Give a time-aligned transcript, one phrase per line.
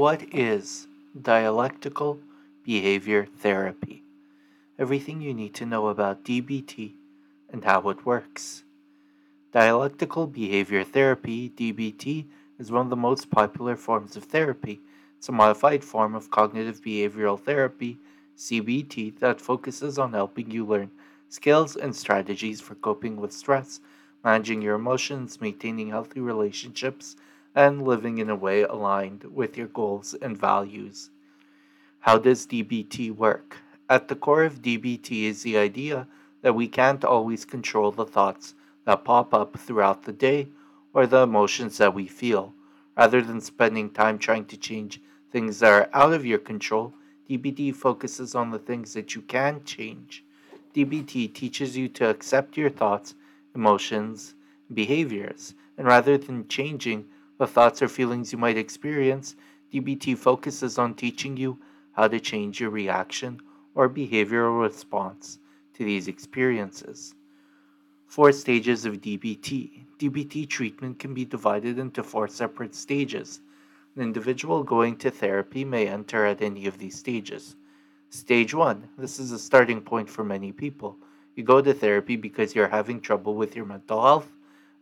[0.00, 0.88] What is
[1.20, 2.20] dialectical
[2.64, 4.02] behavior therapy?
[4.78, 6.94] Everything you need to know about DBT
[7.52, 8.64] and how it works.
[9.52, 12.24] Dialectical behavior therapy, DBT,
[12.58, 14.80] is one of the most popular forms of therapy.
[15.18, 17.98] It's a modified form of cognitive behavioral therapy,
[18.38, 20.90] CBT, that focuses on helping you learn
[21.28, 23.80] skills and strategies for coping with stress,
[24.24, 27.16] managing your emotions, maintaining healthy relationships,
[27.54, 31.10] and living in a way aligned with your goals and values.
[32.00, 33.58] How does DBT work?
[33.88, 36.06] At the core of DBT is the idea
[36.42, 40.48] that we can't always control the thoughts that pop up throughout the day
[40.94, 42.54] or the emotions that we feel.
[42.96, 46.94] Rather than spending time trying to change things that are out of your control,
[47.28, 50.24] DBT focuses on the things that you can change.
[50.74, 53.14] DBT teaches you to accept your thoughts,
[53.54, 54.34] emotions,
[54.72, 57.06] behaviors, and rather than changing
[57.40, 59.34] the thoughts or feelings you might experience,
[59.72, 61.58] DBT focuses on teaching you
[61.92, 63.40] how to change your reaction
[63.74, 65.38] or behavioral response
[65.72, 67.14] to these experiences.
[68.06, 69.86] Four stages of DBT.
[69.98, 73.40] DBT treatment can be divided into four separate stages.
[73.96, 77.56] An individual going to therapy may enter at any of these stages.
[78.10, 78.86] Stage 1.
[78.98, 80.98] This is a starting point for many people.
[81.36, 84.30] You go to therapy because you're having trouble with your mental health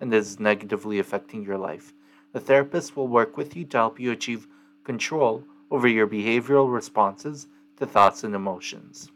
[0.00, 1.92] and this is negatively affecting your life.
[2.32, 4.46] The therapist will work with you to help you achieve
[4.84, 7.46] control over your behavioral responses
[7.76, 9.10] to thoughts and emotions.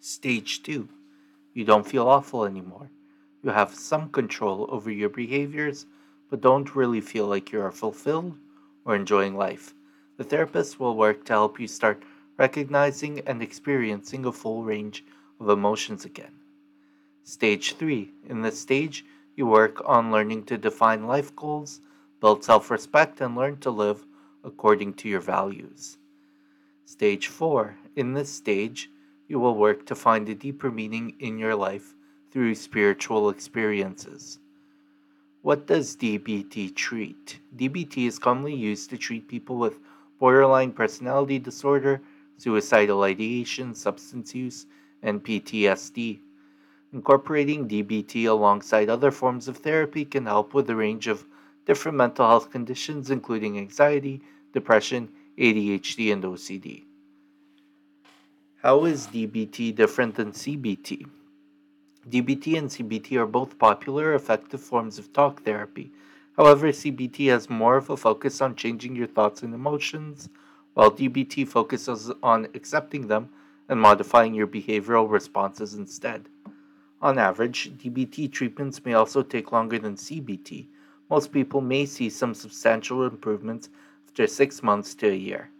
[0.00, 0.88] Stage 2.
[1.54, 2.90] You don't feel awful anymore.
[3.42, 5.86] You have some control over your behaviors,
[6.30, 8.36] but don't really feel like you are fulfilled
[8.84, 9.74] or enjoying life.
[10.16, 12.02] The therapist will work to help you start
[12.36, 15.04] recognizing and experiencing a full range
[15.40, 16.32] of emotions again.
[17.22, 18.10] Stage 3.
[18.28, 19.04] In this stage,
[19.36, 21.80] you work on learning to define life goals,
[22.20, 24.06] build self respect, and learn to live
[24.44, 25.98] according to your values.
[26.84, 27.76] Stage 4.
[27.96, 28.90] In this stage,
[29.28, 31.94] you will work to find a deeper meaning in your life
[32.30, 34.38] through spiritual experiences.
[35.42, 37.40] What does DBT treat?
[37.56, 39.80] DBT is commonly used to treat people with
[40.18, 42.00] borderline personality disorder,
[42.38, 44.66] suicidal ideation, substance use,
[45.02, 46.18] and PTSD.
[46.92, 51.26] Incorporating DBT alongside other forms of therapy can help with a range of
[51.68, 54.22] different mental health conditions, including anxiety,
[54.54, 56.84] depression, ADHD, and OCD.
[58.62, 61.06] How is DBT different than CBT?
[62.08, 65.92] DBT and CBT are both popular, effective forms of talk therapy.
[66.38, 70.30] However, CBT has more of a focus on changing your thoughts and emotions,
[70.72, 73.28] while DBT focuses on accepting them
[73.68, 76.30] and modifying your behavioral responses instead.
[77.02, 80.68] On average, DBT treatments may also take longer than CBT.
[81.10, 83.70] Most people may see some substantial improvements
[84.06, 85.50] after six months to a year.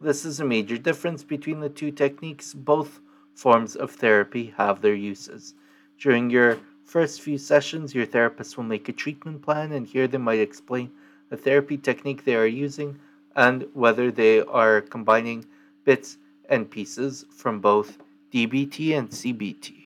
[0.00, 2.54] This is a major difference between the two techniques.
[2.54, 3.00] Both
[3.34, 5.54] forms of therapy have their uses.
[5.98, 10.18] During your first few sessions, your therapist will make a treatment plan, and here they
[10.18, 10.90] might explain
[11.28, 12.98] the therapy technique they are using
[13.36, 15.44] and whether they are combining
[15.84, 16.18] bits
[16.48, 17.98] and pieces from both
[18.32, 19.84] DBT and CBT.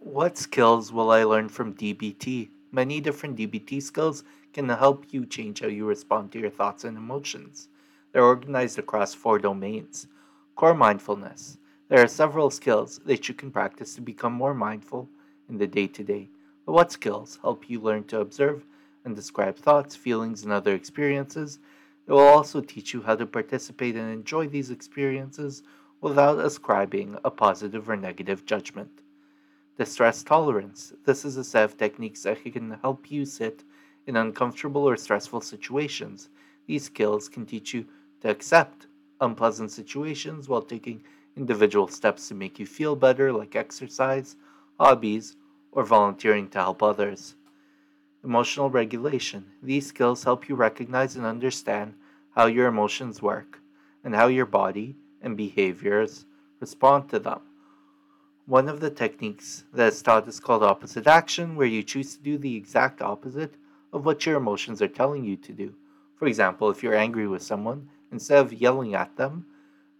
[0.00, 2.50] What skills will I learn from DBT?
[2.74, 6.96] Many different DBT skills can help you change how you respond to your thoughts and
[6.96, 7.68] emotions.
[8.10, 10.08] They're organized across four domains.
[10.56, 11.58] Core mindfulness.
[11.88, 15.08] There are several skills that you can practice to become more mindful
[15.48, 16.30] in the day to day.
[16.66, 18.64] But what skills help you learn to observe
[19.04, 21.60] and describe thoughts, feelings, and other experiences?
[22.08, 25.62] It will also teach you how to participate and enjoy these experiences
[26.00, 29.03] without ascribing a positive or negative judgment.
[29.76, 30.92] Distress tolerance.
[31.04, 33.64] This is a set of techniques that can help you sit
[34.06, 36.28] in uncomfortable or stressful situations.
[36.68, 37.84] These skills can teach you
[38.20, 38.86] to accept
[39.20, 41.02] unpleasant situations while taking
[41.36, 44.36] individual steps to make you feel better, like exercise,
[44.78, 45.34] hobbies,
[45.72, 47.34] or volunteering to help others.
[48.22, 49.44] Emotional regulation.
[49.60, 51.94] These skills help you recognize and understand
[52.36, 53.58] how your emotions work
[54.04, 56.26] and how your body and behaviors
[56.60, 57.40] respond to them.
[58.46, 62.22] One of the techniques that is taught is called opposite action, where you choose to
[62.22, 63.54] do the exact opposite
[63.90, 65.74] of what your emotions are telling you to do.
[66.16, 69.46] For example, if you're angry with someone, instead of yelling at them,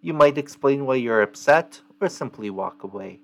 [0.03, 3.21] you might explain why you're upset or simply walk away.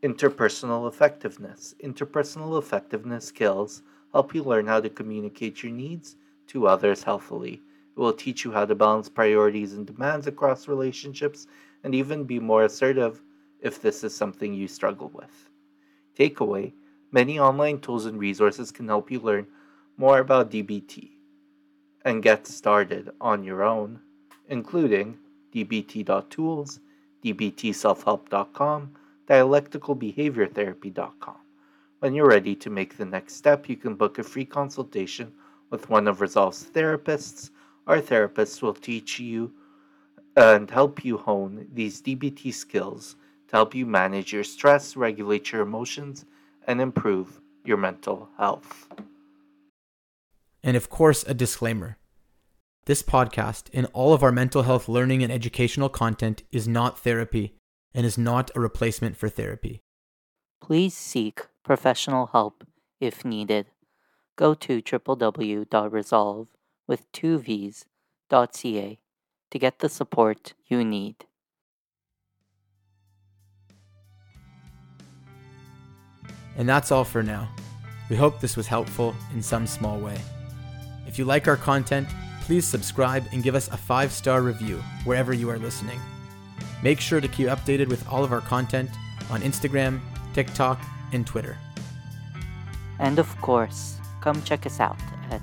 [0.00, 1.74] Interpersonal effectiveness.
[1.82, 6.14] Interpersonal effectiveness skills help you learn how to communicate your needs
[6.46, 7.54] to others healthily.
[7.96, 11.48] It will teach you how to balance priorities and demands across relationships
[11.82, 13.20] and even be more assertive
[13.60, 15.48] if this is something you struggle with.
[16.18, 16.72] Takeaway
[17.10, 19.46] Many online tools and resources can help you learn
[19.96, 21.12] more about DBT
[22.04, 24.00] and get started on your own,
[24.48, 25.16] including
[25.54, 26.80] dbt.tools,
[27.24, 28.90] dbtselfhelp.com,
[29.26, 31.36] dialecticalbehaviortherapy.com.
[32.00, 35.32] When you're ready to make the next step, you can book a free consultation
[35.70, 37.48] with one of Resolvve's therapists.
[37.86, 39.50] Our therapists will teach you
[40.36, 43.16] and help you hone these DBT skills
[43.48, 46.24] to help you manage your stress, regulate your emotions,
[46.66, 48.88] and improve your mental health.
[50.62, 51.96] And of course, a disclaimer.
[52.84, 57.54] This podcast and all of our mental health learning and educational content is not therapy
[57.94, 59.82] and is not a replacement for therapy.
[60.60, 62.64] Please seek professional help
[63.00, 63.66] if needed.
[64.36, 66.48] Go to www.resolve
[66.86, 68.98] with two V's.ca
[69.50, 71.24] to get the support you need.
[76.58, 77.48] And that's all for now.
[78.10, 80.18] We hope this was helpful in some small way.
[81.06, 82.08] If you like our content,
[82.42, 86.00] please subscribe and give us a five star review wherever you are listening.
[86.82, 88.90] Make sure to keep updated with all of our content
[89.30, 90.00] on Instagram,
[90.34, 90.80] TikTok,
[91.12, 91.56] and Twitter.
[92.98, 94.98] And of course, come check us out
[95.30, 95.40] at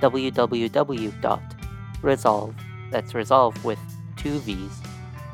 [0.00, 1.14] www.resolve,
[2.90, 3.78] that's resolve with
[4.16, 4.80] two V's,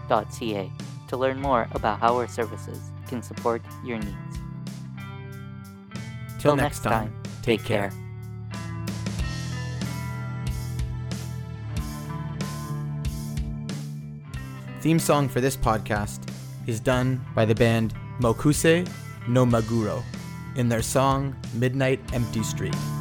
[0.08, 0.70] .ca
[1.08, 4.38] to learn more about how our services can support your needs.
[6.48, 7.12] Till next time,
[7.42, 7.92] take care.
[14.80, 16.20] Theme song for this podcast
[16.66, 18.88] is done by the band Mokuse
[19.28, 20.02] no Maguro
[20.56, 22.97] in their song Midnight Empty Street.